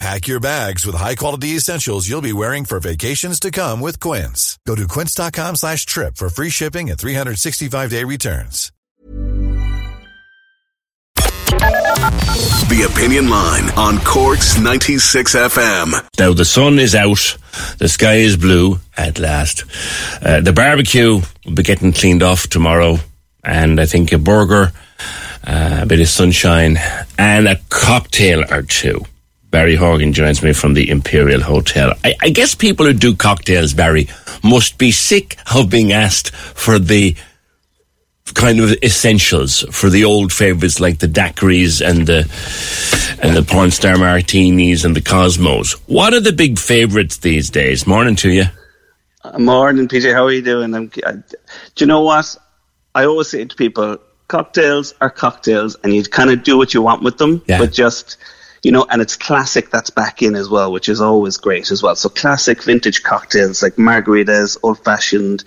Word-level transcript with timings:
Pack 0.00 0.28
your 0.28 0.40
bags 0.40 0.86
with 0.86 0.94
high-quality 0.94 1.48
essentials 1.48 2.08
you'll 2.08 2.22
be 2.22 2.32
wearing 2.32 2.64
for 2.64 2.80
vacations 2.80 3.38
to 3.38 3.50
come 3.50 3.82
with 3.82 4.00
Quince. 4.00 4.58
Go 4.66 4.74
to 4.74 4.88
quince.com 4.88 5.56
slash 5.56 5.84
trip 5.84 6.16
for 6.16 6.30
free 6.30 6.48
shipping 6.48 6.88
and 6.88 6.98
365-day 6.98 8.04
returns. 8.04 8.72
The 12.70 12.88
Opinion 12.90 13.28
Line 13.28 13.68
on 13.76 13.98
Cork's 13.98 14.58
96 14.58 15.34
FM. 15.34 16.08
Now 16.18 16.32
the 16.32 16.46
sun 16.46 16.78
is 16.78 16.94
out, 16.94 17.36
the 17.76 17.88
sky 17.88 18.14
is 18.14 18.38
blue 18.38 18.78
at 18.96 19.18
last. 19.18 19.64
Uh, 20.22 20.40
the 20.40 20.54
barbecue 20.54 21.20
will 21.44 21.54
be 21.54 21.62
getting 21.62 21.92
cleaned 21.92 22.22
off 22.22 22.46
tomorrow, 22.46 22.96
and 23.44 23.78
I 23.78 23.84
think 23.84 24.12
a 24.12 24.18
burger, 24.18 24.72
uh, 25.46 25.80
a 25.82 25.86
bit 25.86 26.00
of 26.00 26.08
sunshine, 26.08 26.78
and 27.18 27.46
a 27.46 27.60
cocktail 27.68 28.44
or 28.50 28.62
two. 28.62 29.04
Barry 29.50 29.74
Horgan 29.74 30.12
joins 30.12 30.42
me 30.42 30.52
from 30.52 30.74
the 30.74 30.88
Imperial 30.90 31.40
Hotel. 31.40 31.92
I, 32.04 32.14
I 32.22 32.28
guess 32.30 32.54
people 32.54 32.86
who 32.86 32.92
do 32.92 33.14
cocktails, 33.16 33.74
Barry, 33.74 34.08
must 34.44 34.78
be 34.78 34.92
sick 34.92 35.36
of 35.54 35.68
being 35.70 35.92
asked 35.92 36.34
for 36.34 36.78
the 36.78 37.16
kind 38.34 38.60
of 38.60 38.70
essentials 38.84 39.64
for 39.72 39.90
the 39.90 40.04
old 40.04 40.32
favourites 40.32 40.78
like 40.78 41.00
the 41.00 41.08
daiquiris 41.08 41.84
and 41.84 42.06
the 42.06 42.18
and 43.20 43.36
the 43.36 43.42
porn 43.42 43.72
star 43.72 43.98
martinis 43.98 44.84
and 44.84 44.94
the 44.94 45.00
cosmos. 45.00 45.72
What 45.88 46.14
are 46.14 46.20
the 46.20 46.32
big 46.32 46.56
favourites 46.58 47.16
these 47.18 47.50
days? 47.50 47.88
Morning 47.88 48.14
to 48.16 48.30
you. 48.30 48.44
Uh, 49.24 49.36
morning, 49.38 49.88
PJ. 49.88 50.12
How 50.14 50.24
are 50.26 50.32
you 50.32 50.42
doing? 50.42 50.72
I'm, 50.74 50.90
I, 51.04 51.12
do 51.12 51.22
you 51.78 51.86
know 51.86 52.02
what? 52.02 52.36
I 52.94 53.04
always 53.04 53.28
say 53.28 53.44
to 53.44 53.56
people, 53.56 53.98
cocktails 54.28 54.94
are 55.00 55.10
cocktails, 55.10 55.76
and 55.82 55.92
you 55.92 56.02
kind 56.04 56.30
of 56.30 56.44
do 56.44 56.56
what 56.56 56.72
you 56.72 56.82
want 56.82 57.02
with 57.02 57.18
them, 57.18 57.42
Yeah. 57.46 57.58
but 57.58 57.72
just 57.72 58.16
you 58.62 58.72
know, 58.72 58.86
and 58.90 59.00
it's 59.00 59.16
classic 59.16 59.70
that's 59.70 59.90
back 59.90 60.22
in 60.22 60.34
as 60.34 60.48
well, 60.48 60.70
which 60.72 60.88
is 60.88 61.00
always 61.00 61.36
great 61.38 61.70
as 61.70 61.82
well. 61.82 61.96
So 61.96 62.08
classic 62.08 62.62
vintage 62.62 63.02
cocktails 63.02 63.62
like 63.62 63.76
margaritas, 63.76 64.58
old 64.62 64.84
fashioned 64.84 65.44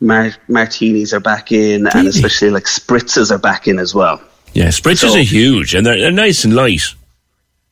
mar- 0.00 0.34
martinis 0.48 1.14
are 1.14 1.20
back 1.20 1.52
in, 1.52 1.86
and 1.86 2.08
especially 2.08 2.50
like 2.50 2.64
spritzes 2.64 3.30
are 3.30 3.38
back 3.38 3.68
in 3.68 3.78
as 3.78 3.94
well. 3.94 4.20
Yeah, 4.52 4.68
spritzers 4.68 5.10
So- 5.12 5.18
are 5.18 5.22
huge 5.22 5.74
and 5.74 5.86
they're, 5.86 5.98
they're 5.98 6.10
nice 6.12 6.44
and 6.44 6.54
light. 6.54 6.82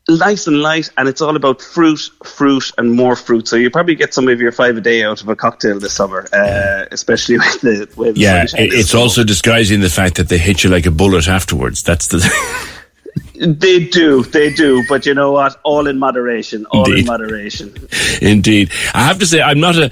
Nice 0.07 0.47
and 0.47 0.61
light, 0.61 0.91
and 0.99 1.09
it's 1.09 1.23
all 1.23 1.35
about 1.35 1.63
fruit, 1.63 2.11
fruit, 2.25 2.71
and 2.77 2.93
more 2.93 3.17
fruit. 3.17 3.49
So 3.49 3.57
you 3.57 3.71
probably 3.71 3.95
get 3.95 4.13
some 4.13 4.29
of 4.29 4.39
your 4.39 4.53
five 4.53 4.77
a 4.77 4.83
day 4.83 5.03
out 5.03 5.23
of 5.23 5.29
a 5.31 5.35
cocktail 5.35 5.79
this 5.81 5.95
summer, 5.95 6.29
uh, 6.31 6.85
especially 6.93 7.39
with 7.39 7.61
the 7.63 7.89
with 7.97 8.15
the 8.17 8.21
Yeah, 8.21 8.45
sunshine 8.45 8.67
it, 8.67 8.75
is 8.75 8.81
it's 8.81 8.95
also 8.95 9.25
disguising 9.25 9.81
the 9.81 9.89
fact 9.89 10.17
that 10.17 10.29
they 10.29 10.37
hit 10.37 10.63
you 10.63 10.69
like 10.69 10.85
a 10.85 10.91
bullet 10.91 11.27
afterwards. 11.27 11.83
That's 11.83 12.09
the. 12.09 12.19
They 13.45 13.85
do, 13.85 14.23
they 14.23 14.55
do, 14.55 14.85
but 14.89 15.05
you 15.05 15.13
know 15.13 15.33
what? 15.33 15.61
All 15.65 15.87
in 15.87 15.99
moderation. 15.99 16.65
All 16.67 16.87
Indeed. 16.87 17.01
in 17.01 17.07
moderation. 17.07 17.75
Indeed. 18.23 18.73
I 18.95 19.03
have 19.07 19.19
to 19.19 19.27
say, 19.27 19.43
I'm 19.43 19.61
not 19.61 19.77
a. 19.77 19.91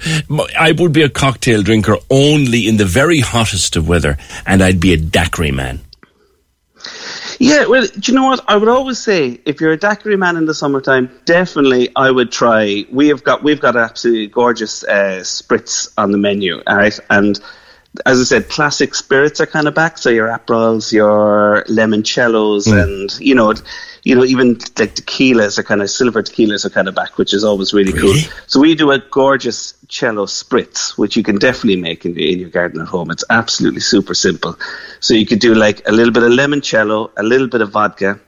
I 0.59 0.71
would 0.71 0.91
be 0.91 1.03
a 1.03 1.09
cocktail 1.09 1.61
drinker 1.61 1.97
only 2.09 2.67
in 2.67 2.77
the 2.77 2.85
very 2.85 3.19
hottest 3.19 3.75
of 3.75 3.87
weather, 3.87 4.17
and 4.47 4.63
I'd 4.63 4.79
be 4.79 4.93
a 4.93 4.97
daiquiri 4.97 5.51
man. 5.51 5.81
Yeah, 7.39 7.67
well, 7.67 7.85
do 7.85 8.11
you 8.11 8.17
know 8.17 8.25
what? 8.25 8.43
I 8.47 8.57
would 8.57 8.69
always 8.69 8.97
say 8.97 9.39
if 9.45 9.61
you're 9.61 9.73
a 9.73 9.77
daiquiri 9.77 10.17
man 10.17 10.35
in 10.35 10.45
the 10.45 10.53
summertime, 10.55 11.11
definitely 11.25 11.89
I 11.95 12.09
would 12.09 12.31
try. 12.31 12.85
We 12.91 13.09
have 13.09 13.23
got 13.23 13.43
we've 13.43 13.61
got 13.61 13.75
absolutely 13.75 14.27
gorgeous 14.27 14.83
uh, 14.83 15.21
spritz 15.21 15.93
on 15.95 16.11
the 16.11 16.17
menu, 16.17 16.61
all 16.65 16.75
right, 16.77 16.99
and. 17.09 17.39
As 18.05 18.19
I 18.19 18.23
said, 18.23 18.49
classic 18.49 18.95
spirits 18.95 19.39
are 19.39 19.45
kind 19.45 19.67
of 19.67 19.75
back. 19.75 19.99
So 19.99 20.09
your 20.09 20.27
Aperols, 20.27 20.91
your 20.91 21.63
limoncellos, 21.67 22.65
hmm. 22.65 22.77
and 22.77 23.19
you 23.19 23.35
know, 23.35 23.53
you 24.03 24.15
know, 24.15 24.23
even 24.23 24.53
like 24.79 24.95
tequilas 24.95 25.57
are 25.57 25.63
kind 25.63 25.81
of 25.81 25.89
silver 25.89 26.23
tequilas 26.23 26.65
are 26.65 26.69
kind 26.71 26.87
of 26.87 26.95
back, 26.95 27.17
which 27.17 27.33
is 27.33 27.43
always 27.43 27.73
really, 27.73 27.93
Really? 27.93 28.21
cool. 28.21 28.31
So 28.47 28.59
we 28.59 28.75
do 28.75 28.91
a 28.91 28.99
gorgeous 28.99 29.75
cello 29.87 30.25
spritz, 30.25 30.97
which 30.97 31.15
you 31.15 31.23
can 31.23 31.37
definitely 31.37 31.79
make 31.79 32.03
in, 32.05 32.17
in 32.19 32.39
your 32.39 32.49
garden 32.49 32.81
at 32.81 32.87
home. 32.87 33.11
It's 33.11 33.23
absolutely 33.29 33.81
super 33.81 34.13
simple. 34.15 34.57
So 34.99 35.13
you 35.13 35.25
could 35.25 35.39
do 35.39 35.53
like 35.53 35.87
a 35.87 35.91
little 35.91 36.11
bit 36.13 36.23
of 36.23 36.31
limoncello, 36.31 37.11
a 37.15 37.23
little 37.23 37.47
bit 37.47 37.61
of 37.61 37.71
vodka, 37.71 38.19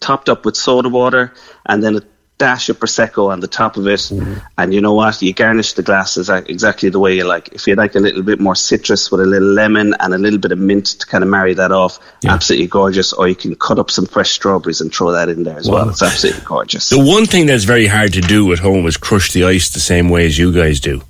topped 0.00 0.28
up 0.28 0.44
with 0.44 0.56
soda 0.56 0.88
water, 0.88 1.32
and 1.66 1.82
then 1.82 1.96
a 1.96 2.02
dash 2.42 2.68
of 2.70 2.78
prosecco 2.80 3.30
on 3.30 3.38
the 3.38 3.46
top 3.46 3.76
of 3.76 3.86
it. 3.86 4.10
And 4.58 4.74
you 4.74 4.80
know 4.80 4.94
what? 4.94 5.22
You 5.22 5.32
garnish 5.32 5.74
the 5.74 5.82
glasses 5.84 6.28
exactly 6.28 6.88
the 6.88 6.98
way 6.98 7.14
you 7.16 7.24
like. 7.24 7.48
If 7.52 7.66
you 7.68 7.76
like 7.76 7.94
a 7.94 8.00
little 8.00 8.22
bit 8.24 8.40
more 8.40 8.56
citrus 8.56 9.10
with 9.12 9.20
a 9.20 9.26
little 9.26 9.52
lemon 9.54 9.94
and 10.00 10.12
a 10.12 10.18
little 10.18 10.40
bit 10.40 10.50
of 10.50 10.58
mint 10.58 10.86
to 11.00 11.06
kind 11.06 11.22
of 11.22 11.30
marry 11.30 11.54
that 11.54 11.70
off, 11.70 12.00
absolutely 12.26 12.66
gorgeous. 12.66 13.12
Or 13.12 13.28
you 13.28 13.36
can 13.36 13.54
cut 13.54 13.78
up 13.78 13.90
some 13.90 14.06
fresh 14.06 14.30
strawberries 14.32 14.80
and 14.80 14.92
throw 14.92 15.12
that 15.12 15.28
in 15.28 15.44
there 15.44 15.56
as 15.58 15.70
well. 15.70 15.88
It's 15.90 16.02
absolutely 16.02 16.42
gorgeous. 16.44 16.88
The 16.88 16.98
one 16.98 17.26
thing 17.26 17.46
that's 17.46 17.64
very 17.64 17.86
hard 17.86 18.12
to 18.14 18.20
do 18.20 18.52
at 18.52 18.58
home 18.58 18.86
is 18.86 18.96
crush 18.96 19.32
the 19.32 19.44
ice 19.44 19.70
the 19.70 19.80
same 19.80 20.08
way 20.08 20.26
as 20.26 20.36
you 20.36 20.52
guys 20.52 20.80
do. 20.80 21.02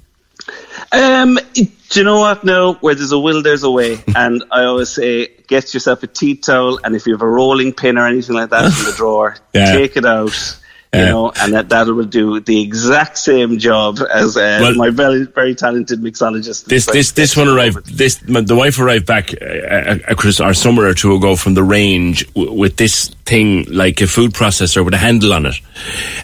Um, 0.92 1.38
do 1.54 1.98
you 2.00 2.04
know 2.04 2.20
what? 2.20 2.44
No, 2.44 2.74
where 2.74 2.94
there's 2.94 3.12
a 3.12 3.18
will, 3.18 3.42
there's 3.42 3.62
a 3.62 3.70
way. 3.70 4.02
and 4.16 4.44
I 4.50 4.64
always 4.64 4.90
say, 4.90 5.28
get 5.46 5.72
yourself 5.72 6.02
a 6.02 6.06
tea 6.06 6.36
towel, 6.36 6.78
and 6.84 6.94
if 6.94 7.06
you 7.06 7.14
have 7.14 7.22
a 7.22 7.28
rolling 7.28 7.72
pin 7.72 7.96
or 7.96 8.06
anything 8.06 8.34
like 8.36 8.50
that 8.50 8.64
in 8.64 8.70
the 8.84 8.92
drawer, 8.96 9.36
Yeah. 9.54 9.72
take 9.72 9.96
it 9.96 10.04
out. 10.04 10.58
You 10.94 11.00
Yeah. 11.00 11.08
know, 11.08 11.32
and 11.40 11.54
that 11.54 11.70
that 11.70 11.86
will 11.86 12.04
do 12.04 12.40
the 12.40 12.60
exact 12.60 13.16
same 13.16 13.58
job 13.58 13.98
as 14.12 14.36
uh, 14.36 14.58
Well- 14.60 14.74
my 14.74 14.90
very 14.90 15.22
very 15.24 15.54
talented 15.54 16.02
mixologist. 16.02 16.66
This 16.66 16.84
this 16.84 17.12
this 17.12 17.34
one 17.34 17.48
arrived. 17.48 17.96
This 17.96 18.16
the 18.16 18.54
wife 18.54 18.78
arrived 18.78 19.06
back 19.06 19.32
uh, 19.32 19.96
a, 20.06 20.14
Chris 20.14 20.38
our 20.38 20.52
summer 20.52 20.84
or 20.84 20.92
two 20.92 21.14
ago 21.14 21.34
from 21.34 21.54
the 21.54 21.62
range 21.62 22.26
w- 22.34 22.52
with 22.52 22.76
this 22.76 23.08
thing 23.24 23.64
like 23.70 24.00
a 24.00 24.06
food 24.06 24.32
processor 24.32 24.84
with 24.84 24.94
a 24.94 24.98
handle 24.98 25.32
on 25.32 25.46
it, 25.46 25.56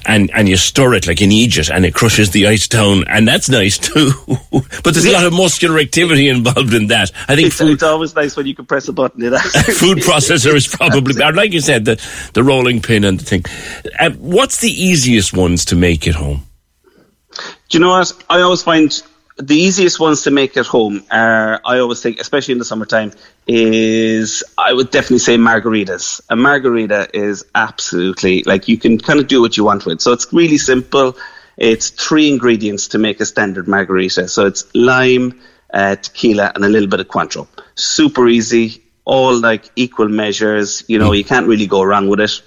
and 0.06 0.30
and 0.32 0.48
you 0.48 0.56
stir 0.56 0.94
it 0.94 1.06
like 1.06 1.20
in 1.20 1.32
Egypt, 1.32 1.70
and 1.72 1.84
it 1.84 1.94
crushes 1.94 2.30
the 2.30 2.46
ice 2.46 2.68
down, 2.68 3.04
and 3.08 3.26
that's 3.26 3.48
nice 3.48 3.78
too. 3.88 4.12
but 4.82 4.94
there's 4.94 5.06
a 5.06 5.12
lot 5.12 5.26
of 5.26 5.32
muscular 5.32 5.78
activity 5.78 6.28
involved 6.28 6.74
in 6.74 6.88
that. 6.88 7.10
I 7.28 7.36
think 7.36 7.48
It's, 7.48 7.56
food 7.56 7.72
it's 7.72 7.82
always 7.82 8.14
nice 8.14 8.36
when 8.36 8.46
you 8.46 8.54
can 8.54 8.66
press 8.66 8.88
a 8.88 8.92
button. 8.92 9.22
It 9.22 9.38
food 9.40 9.98
processor 9.98 10.54
is 10.54 10.66
probably, 10.66 11.22
or 11.22 11.32
like 11.32 11.52
you 11.52 11.60
said, 11.60 11.84
the 11.84 12.02
the 12.34 12.42
rolling 12.42 12.82
pin 12.82 13.04
and 13.04 13.20
the 13.20 13.24
thing. 13.24 13.44
Uh, 13.98 14.10
what's 14.10 14.60
the 14.60 14.70
easiest 14.70 15.32
ones 15.32 15.66
to 15.66 15.76
make 15.76 16.06
at 16.08 16.14
home? 16.14 16.42
Do 17.68 17.78
you 17.78 17.80
know 17.80 17.90
what? 17.90 18.12
I 18.28 18.40
always 18.40 18.62
find 18.62 18.90
the 19.38 19.54
easiest 19.54 20.00
ones 20.00 20.22
to 20.22 20.30
make 20.30 20.56
at 20.56 20.66
home 20.66 21.04
are, 21.10 21.60
I 21.64 21.78
always 21.78 22.02
think, 22.02 22.18
especially 22.20 22.52
in 22.52 22.58
the 22.58 22.64
summertime, 22.64 23.12
is 23.48 24.44
I 24.58 24.74
would 24.74 24.90
definitely 24.90 25.20
say 25.20 25.38
margaritas. 25.38 26.20
A 26.28 26.36
margarita 26.36 27.08
is 27.14 27.46
absolutely, 27.54 28.42
like, 28.44 28.68
you 28.68 28.76
can 28.76 28.98
kind 28.98 29.18
of 29.18 29.26
do 29.26 29.40
what 29.40 29.56
you 29.56 29.64
want 29.64 29.86
with. 29.86 30.02
So 30.02 30.12
it's 30.12 30.30
really 30.32 30.58
simple. 30.58 31.16
It's 31.56 31.88
three 31.88 32.28
ingredients 32.28 32.88
to 32.88 32.98
make 32.98 33.20
a 33.20 33.26
standard 33.26 33.66
margarita. 33.66 34.28
So 34.28 34.46
it's 34.46 34.66
lime, 34.74 35.40
uh, 35.72 35.96
tequila, 35.96 36.52
and 36.54 36.62
a 36.62 36.68
little 36.68 36.88
bit 36.88 37.00
of 37.00 37.08
Cointreau. 37.08 37.48
Super 37.74 38.28
easy, 38.28 38.82
all 39.06 39.34
like 39.40 39.70
equal 39.76 40.08
measures. 40.08 40.84
You 40.86 40.98
know, 40.98 41.12
you 41.12 41.24
can't 41.24 41.46
really 41.46 41.66
go 41.66 41.82
wrong 41.82 42.08
with 42.08 42.20
it. 42.20 42.42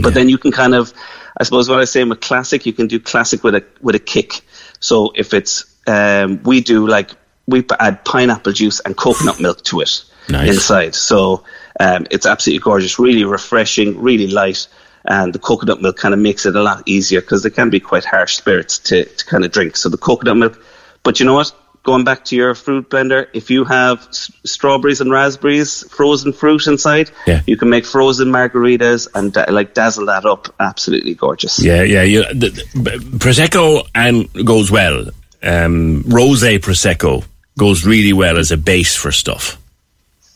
But 0.00 0.14
then 0.14 0.30
you 0.30 0.38
can 0.38 0.52
kind 0.52 0.74
of, 0.74 0.94
I 1.36 1.44
suppose 1.44 1.68
what 1.68 1.80
I 1.80 1.84
say 1.84 2.02
with 2.04 2.20
classic, 2.20 2.64
you 2.64 2.72
can 2.72 2.86
do 2.86 2.98
classic 2.98 3.44
with 3.44 3.56
a 3.56 3.64
with 3.82 3.94
a 3.94 3.98
kick. 3.98 4.40
So 4.78 5.12
if 5.14 5.34
it's, 5.34 5.66
um, 5.86 6.42
we 6.44 6.60
do 6.60 6.86
like 6.86 7.10
we 7.46 7.64
add 7.78 8.04
pineapple 8.04 8.52
juice 8.52 8.80
and 8.80 8.96
coconut 8.96 9.40
milk 9.40 9.62
to 9.64 9.80
it 9.80 10.04
Nice. 10.28 10.48
inside. 10.54 10.94
So 10.94 11.44
um, 11.78 12.06
it's 12.10 12.26
absolutely 12.26 12.62
gorgeous, 12.62 12.98
really 12.98 13.24
refreshing, 13.24 14.00
really 14.00 14.26
light, 14.28 14.68
and 15.04 15.32
the 15.32 15.38
coconut 15.38 15.80
milk 15.80 15.96
kind 15.96 16.14
of 16.14 16.20
makes 16.20 16.44
it 16.46 16.54
a 16.56 16.62
lot 16.62 16.82
easier 16.86 17.20
because 17.20 17.42
they 17.42 17.50
can 17.50 17.70
be 17.70 17.80
quite 17.80 18.04
harsh 18.04 18.36
spirits 18.36 18.78
to 18.80 19.04
to 19.04 19.24
kind 19.26 19.44
of 19.44 19.50
drink. 19.52 19.76
So 19.76 19.88
the 19.88 19.96
coconut 19.98 20.36
milk, 20.36 20.62
but 21.02 21.20
you 21.20 21.26
know 21.26 21.34
what? 21.34 21.52
going 21.82 22.04
back 22.04 22.26
to 22.26 22.36
your 22.36 22.54
fruit 22.54 22.90
blender, 22.90 23.26
if 23.32 23.48
you 23.50 23.64
have 23.64 24.00
s- 24.08 24.30
strawberries 24.44 25.00
and 25.00 25.10
raspberries, 25.10 25.82
frozen 25.90 26.30
fruit 26.30 26.66
inside, 26.66 27.10
Yeah. 27.26 27.40
you 27.46 27.56
can 27.56 27.70
make 27.70 27.86
frozen 27.86 28.28
margaritas 28.28 29.08
and 29.14 29.32
da- 29.32 29.46
like 29.50 29.72
dazzle 29.72 30.04
that 30.06 30.26
up. 30.26 30.54
Absolutely 30.60 31.14
gorgeous. 31.14 31.58
Yeah, 31.58 31.82
yeah. 31.82 32.02
You, 32.02 32.24
the, 32.34 32.50
the, 32.74 32.90
prosecco 33.18 33.86
and 33.94 34.28
goes 34.44 34.70
well. 34.70 35.06
Um, 35.42 36.04
rosé 36.04 36.58
prosecco 36.58 37.24
goes 37.58 37.86
really 37.86 38.12
well 38.12 38.36
as 38.36 38.52
a 38.52 38.58
base 38.58 38.94
for 38.94 39.10
stuff. 39.10 39.56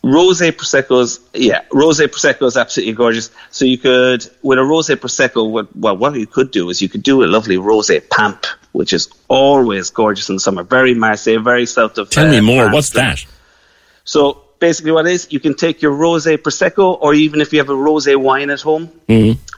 Rosé 0.04 0.52
Prosecco's, 0.52 1.20
yeah, 1.32 1.62
Rosé 1.70 2.08
Prosecco 2.08 2.46
is 2.46 2.58
absolutely 2.58 2.92
gorgeous. 2.92 3.30
So 3.50 3.64
you 3.64 3.78
could, 3.78 4.28
with 4.42 4.58
a 4.58 4.62
Rosé 4.62 4.96
Prosecco, 4.96 5.50
what, 5.50 5.74
well, 5.74 5.96
what 5.96 6.14
you 6.14 6.26
could 6.26 6.50
do 6.50 6.68
is 6.68 6.82
you 6.82 6.90
could 6.90 7.02
do 7.02 7.24
a 7.24 7.26
lovely 7.26 7.56
Rosé 7.56 8.06
Pamp, 8.10 8.44
which 8.72 8.92
is 8.92 9.08
always 9.28 9.88
gorgeous 9.88 10.28
in 10.28 10.36
the 10.36 10.40
summer. 10.40 10.62
Very 10.62 10.92
Marseille, 10.94 11.38
very 11.38 11.64
south 11.64 11.96
of. 11.96 12.10
Tell 12.10 12.28
uh, 12.28 12.30
me 12.30 12.40
more. 12.40 12.70
What's 12.70 12.90
that? 12.90 13.24
So 14.04 14.42
basically, 14.58 14.92
what 14.92 15.06
it 15.06 15.12
is 15.12 15.32
you 15.32 15.40
can 15.40 15.54
take 15.54 15.80
your 15.80 15.92
rosé 15.92 16.36
prosecco, 16.36 16.98
or 17.00 17.14
even 17.14 17.40
if 17.40 17.54
you 17.54 17.60
have 17.60 17.70
a 17.70 17.74
rosé 17.74 18.14
wine 18.14 18.50
at 18.50 18.60
home, 18.60 18.90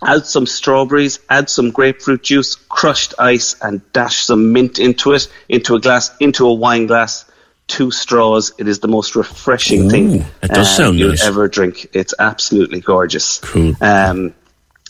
add 0.01 0.27
some 0.27 0.47
strawberries, 0.47 1.19
add 1.29 1.51
some 1.51 1.73
grapefruit 1.73 2.23
juice, 2.23 2.55
crushed 2.55 3.15
ice, 3.19 3.57
and 3.61 3.81
dash 3.93 4.19
some 4.19 4.53
mint 4.53 4.79
into 4.79 5.13
it, 5.13 5.27
into 5.49 5.75
a 5.75 5.81
glass, 5.81 6.17
into 6.21 6.47
a 6.47 6.55
wine 6.55 6.87
glass. 6.87 7.25
Two 7.69 7.91
straws. 7.91 8.53
It 8.59 8.69
is 8.69 8.79
the 8.79 8.89
most 8.89 9.17
refreshing 9.17 9.87
Ooh, 9.87 9.91
thing 9.91 10.25
that 10.41 10.51
does 10.51 10.69
uh, 10.69 10.77
sound 10.85 10.99
you'll 10.99 11.11
nice. 11.11 11.25
ever 11.25 11.49
drink. 11.49 11.89
It's 11.93 12.15
absolutely 12.19 12.81
gorgeous. 12.81 13.39
Cool. 13.39 13.75
Um, 13.81 14.35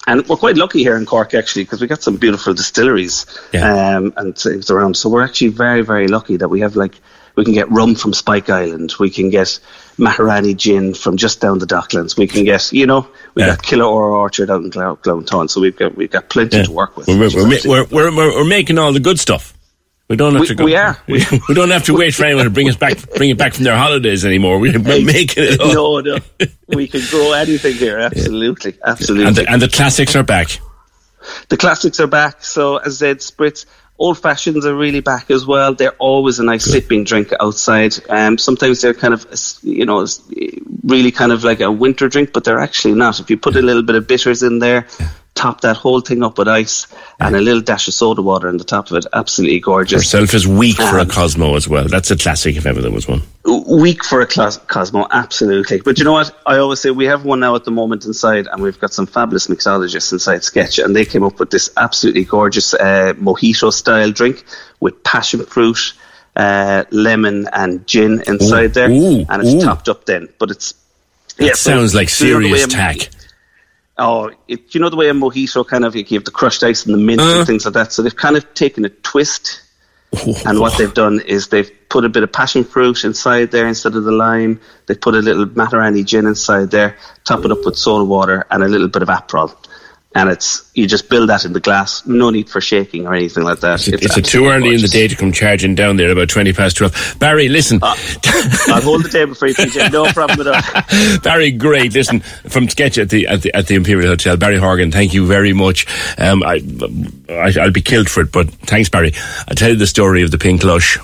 and 0.06 0.28
we're 0.28 0.37
quite 0.37 0.56
lucky 0.56 0.81
here 0.81 0.96
in 0.96 1.06
Cork 1.06 1.32
actually 1.34 1.64
because 1.64 1.81
we 1.81 1.87
got 1.87 2.02
some 2.02 2.17
beautiful 2.17 2.52
distilleries 2.55 3.26
Yeah. 3.52 3.96
um, 3.96 4.12
and 4.17 4.37
things 4.37 4.70
around. 4.70 4.96
So 4.96 5.08
we're 5.08 5.25
actually 5.25 5.49
very 5.49 5.81
very 5.82 6.06
lucky 6.06 6.37
that 6.37 6.49
we 6.49 6.61
have 6.61 6.76
like 6.76 6.94
we 7.34 7.44
can 7.44 7.55
get 7.55 7.70
rum 7.70 7.94
from 7.94 8.12
Spike 8.14 8.49
Island, 8.50 8.94
we 9.00 9.11
can 9.11 9.31
get 9.31 9.58
Maharani 9.99 10.55
gin 10.55 10.94
from 10.94 11.17
just 11.17 11.40
down 11.40 11.58
the 11.58 11.67
Docklands, 11.67 12.17
we 12.17 12.26
can 12.26 12.44
get 12.44 12.73
you 12.73 12.87
know 12.87 13.08
we 13.34 13.43
Yeah. 13.43 13.56
got 13.56 13.62
Killahora 13.64 14.12
Orchard 14.12 14.50
out 14.50 14.62
in 14.62 14.70
Glo- 14.70 15.46
so 15.46 15.61
we've 15.62 15.76
got 15.76 15.96
we've 15.96 16.11
got 16.11 16.28
plenty 16.28 16.58
Yeah. 16.58 16.64
to 16.64 16.73
work 16.73 16.96
with. 16.96 17.08
We're, 17.08 17.31
we're, 17.64 17.87
we're, 17.90 18.12
we're 18.12 18.44
making 18.44 18.76
all 18.78 18.93
the 18.93 19.00
good 19.00 19.19
stuff. 19.19 19.55
We 20.08 20.14
don't 20.16 20.32
have 20.34 20.42
We- 20.42 20.46
to 20.48 20.54
go. 20.54 20.64
we 20.64 20.76
are. 20.76 20.96
We, 21.08 21.54
don't 21.54 21.70
have 21.70 21.84
to 21.84 21.96
wait 21.96 22.14
for 22.14 22.24
anyone 22.24 22.44
to 22.44 22.50
bring 22.50 22.68
us 22.68 22.76
back, 22.76 22.96
bring 23.16 23.30
it 23.30 23.38
back 23.38 23.54
from 23.54 23.64
their 23.64 23.76
holidays 23.76 24.24
anymore. 24.24 24.58
We, 24.58 24.70
we're 24.76 25.04
making 25.04 25.44
it 25.44 25.60
up. 25.60 25.66
no, 25.74 26.00
no, 26.00 26.18
we 26.68 26.86
can 26.86 27.02
grow 27.10 27.32
anything 27.32 27.74
here. 27.74 27.98
Absolutely, 27.98 28.74
absolutely. 28.84 29.26
And 29.26 29.36
the, 29.36 29.50
and 29.50 29.60
the 29.62 29.68
classics 29.68 30.14
are 30.14 30.22
back. 30.22 30.60
The 31.48 31.56
classics 31.56 31.98
are 31.98 32.06
back. 32.06 32.44
So 32.44 32.76
as 32.76 32.98
said, 32.98 33.18
spritz. 33.18 33.66
Old 33.98 34.18
fashions 34.18 34.66
are 34.66 34.74
really 34.74 35.00
back 35.00 35.30
as 35.30 35.46
well. 35.46 35.74
They're 35.74 35.92
always 35.92 36.38
a 36.38 36.44
nice 36.44 36.66
sipping 36.70 37.04
drink 37.04 37.32
outside. 37.40 37.94
Um, 38.10 38.36
sometimes 38.36 38.82
they're 38.82 38.92
kind 38.92 39.14
of, 39.14 39.26
you 39.62 39.86
know, 39.86 40.06
really 40.84 41.10
kind 41.10 41.32
of 41.32 41.44
like 41.44 41.60
a 41.60 41.72
winter 41.72 42.06
drink, 42.06 42.34
but 42.34 42.44
they're 42.44 42.58
actually 42.58 42.92
not. 42.94 43.20
If 43.20 43.30
you 43.30 43.38
put 43.38 43.56
a 43.56 43.62
little 43.62 43.82
bit 43.82 43.96
of 43.96 44.06
bitters 44.06 44.42
in 44.42 44.58
there, 44.58 44.86
top 45.36 45.60
that 45.60 45.76
whole 45.76 46.00
thing 46.00 46.24
up 46.24 46.38
with 46.38 46.48
ice, 46.48 46.86
and 47.20 47.36
a 47.36 47.40
little 47.40 47.60
dash 47.60 47.86
of 47.86 47.94
soda 47.94 48.22
water 48.22 48.48
on 48.48 48.56
the 48.56 48.64
top 48.64 48.90
of 48.90 48.96
it, 48.96 49.06
absolutely 49.12 49.60
gorgeous. 49.60 50.02
Herself 50.02 50.34
is 50.34 50.48
weak 50.48 50.76
for 50.76 50.98
a 50.98 51.02
Um, 51.02 51.08
Cosmo 51.08 51.54
as 51.54 51.68
well. 51.68 51.86
That's 51.86 52.10
a 52.10 52.16
classic 52.16 52.56
if 52.56 52.66
ever 52.66 52.80
there 52.82 52.90
was 52.90 53.06
one. 53.06 53.22
weak 53.44 54.04
for 54.04 54.20
a 54.20 54.26
Cosmo, 54.26 55.06
absolutely. 55.10 55.80
But 55.80 55.98
you 55.98 56.04
know 56.04 56.12
what? 56.12 56.36
I 56.46 56.56
always 56.58 56.80
say 56.80 56.90
we 56.90 57.04
have 57.06 57.24
one 57.24 57.38
now 57.40 57.54
at 57.54 57.64
the 57.64 57.70
moment 57.70 58.04
inside, 58.04 58.48
and 58.48 58.62
we've 58.62 58.80
got 58.80 58.92
some 58.92 59.06
fabulous 59.06 59.46
mixologists 59.46 60.12
inside 60.12 60.42
Sketch, 60.42 60.78
and 60.78 60.96
they 60.96 61.04
came 61.04 61.22
up 61.22 61.38
with 61.38 61.50
this 61.50 61.70
absolutely 61.76 62.24
gorgeous 62.24 62.74
uh, 62.74 63.12
mojito 63.18 63.72
style 63.72 64.10
drink 64.10 64.44
with 64.80 65.02
passion 65.04 65.44
fruit, 65.46 65.94
uh, 66.34 66.84
lemon, 66.90 67.48
and 67.52 67.86
gin 67.86 68.22
inside 68.26 68.74
there, 68.74 68.90
ooh, 68.90 69.24
and 69.28 69.42
it's 69.42 69.52
ooh. 69.54 69.60
topped 69.60 69.88
up 69.88 70.06
then. 70.06 70.28
But 70.38 70.50
it's 70.50 70.74
That 71.36 71.56
so 71.56 71.70
sounds 71.70 71.94
like 71.94 72.08
you 72.20 72.30
know 72.30 72.38
way 72.38 72.58
serious 72.58 72.66
tack. 72.66 73.10
Oh, 73.98 74.31
it, 74.46 74.75
you 74.75 74.81
know 74.81 74.90
the 74.90 74.96
way 74.96 75.08
a 75.08 75.12
mojito 75.14 75.66
kind 75.66 75.84
of 75.84 75.96
you 75.96 76.04
have 76.10 76.25
the 76.25 76.31
crushed 76.31 76.62
ice 76.62 76.84
and 76.84 76.94
the 76.94 76.98
mint 76.98 77.20
Uh. 77.20 77.38
and 77.38 77.46
things 77.46 77.64
like 77.64 77.75
that. 77.75 77.93
So 77.93 78.02
they've 78.02 78.14
kind 78.14 78.37
of 78.37 78.52
taken 78.54 78.84
a 78.84 78.90
twist, 78.90 79.62
and 80.46 80.60
what 80.60 80.76
they've 80.76 80.93
done 80.93 81.20
is 81.20 81.48
they've 81.48 81.70
put 81.88 82.04
a 82.04 82.08
bit 82.08 82.22
of 82.22 82.31
passion 82.32 82.62
fruit 82.64 83.04
inside 83.04 83.50
there 83.52 83.66
instead 83.66 83.94
of 83.96 84.04
the 84.04 84.12
lime. 84.12 84.60
They 84.87 84.94
put 84.96 85.14
a 85.14 85.19
little 85.20 85.46
Maharani 85.46 86.04
gin 86.04 86.26
inside 86.26 86.70
there, 86.70 86.96
top 87.25 87.44
it 87.44 87.50
up 87.50 87.64
with 87.64 87.76
soda 87.76 88.04
water 88.04 88.44
and 88.50 88.62
a 88.62 88.69
little 88.69 88.88
bit 88.88 89.02
of 89.02 89.08
Aperol. 89.08 89.54
And 90.16 90.30
it's 90.30 90.66
you 90.72 90.86
just 90.86 91.10
build 91.10 91.28
that 91.28 91.44
in 91.44 91.52
the 91.52 91.60
glass. 91.60 92.06
No 92.06 92.30
need 92.30 92.48
for 92.48 92.58
shaking 92.58 93.06
or 93.06 93.14
anything 93.14 93.44
like 93.44 93.60
that. 93.60 93.86
It's, 93.86 94.16
a 94.16 94.22
too 94.22 94.48
absolutely 94.48 94.48
early 94.48 94.74
in 94.74 94.80
the 94.80 94.88
day 94.88 95.06
to 95.06 95.14
come 95.14 95.30
charging 95.30 95.74
down 95.74 95.96
there 95.98 96.10
about 96.10 96.30
20 96.30 96.54
past 96.54 96.78
12. 96.78 97.16
Barry, 97.18 97.50
listen. 97.50 97.80
I'll 97.82 98.80
hold 98.80 99.04
the 99.04 99.10
table 99.12 99.34
for 99.34 99.46
you, 99.46 99.52
PJ. 99.52 99.92
No 99.92 100.06
problem 100.12 100.46
at 100.46 100.54
all. 100.54 101.18
Barry, 101.22 101.50
great. 101.50 101.92
Listen, 101.92 102.20
from 102.20 102.66
sketch 102.70 102.96
at 102.96 103.10
the 103.10 103.26
at 103.26 103.42
the, 103.42 103.54
at 103.54 103.66
the 103.66 103.74
Imperial 103.74 104.08
Hotel, 104.08 104.38
Barry 104.38 104.56
Horgan. 104.56 104.90
Thank 104.90 105.12
you 105.12 105.26
very 105.26 105.52
much. 105.52 105.86
Um, 106.18 106.42
I, 106.42 106.62
I 107.28 107.52
I'll 107.60 107.70
be 107.70 107.82
killed 107.82 108.08
for 108.08 108.22
it, 108.22 108.32
but 108.32 108.48
thanks, 108.48 108.88
Barry. 108.88 109.12
I'll 109.46 109.54
tell 109.54 109.68
you 109.68 109.76
the 109.76 109.86
story 109.86 110.22
of 110.22 110.30
the 110.30 110.38
pink 110.38 110.64
lush. 110.64 110.96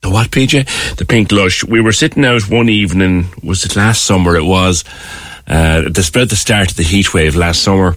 The 0.00 0.08
what, 0.08 0.30
PJ? 0.30 0.96
The 0.96 1.04
pink 1.04 1.30
lush. 1.30 1.62
We 1.62 1.82
were 1.82 1.92
sitting 1.92 2.24
out 2.24 2.48
one 2.48 2.70
evening. 2.70 3.26
Was 3.42 3.66
it 3.66 3.76
last 3.76 4.02
summer? 4.02 4.34
It 4.34 4.44
was. 4.44 4.82
Uh, 5.46 5.90
the 5.90 6.02
spread 6.02 6.30
the 6.30 6.36
start 6.36 6.70
of 6.70 6.76
the 6.76 6.84
heat 6.84 7.12
wave 7.12 7.34
last 7.34 7.62
summer, 7.62 7.96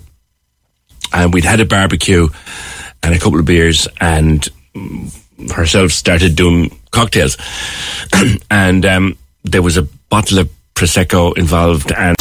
and 1.14 1.34
we'd 1.34 1.46
had 1.46 1.60
a 1.60 1.66
barbecue 1.66 2.28
and 3.02 3.14
a 3.14 3.20
couple 3.20 3.40
of 3.40 3.46
beers, 3.46 3.88
and 4.00 4.48
herself 5.54 5.92
started 5.92 6.36
doing 6.36 6.78
cocktails, 6.92 7.38
and 8.52 8.86
um, 8.86 9.18
there 9.44 9.62
was 9.62 9.78
a 9.78 9.84
bottle 10.10 10.40
of 10.40 10.50
prosecco 10.76 11.38
involved, 11.38 11.92
and 11.92 12.16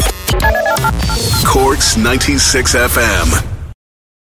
Corks 1.44 1.96
96 1.96 2.74
FM. 2.74 3.51